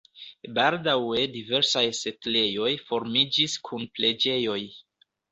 [0.53, 4.57] Baldaŭe diversaj setlejoj formiĝis kun preĝejoj.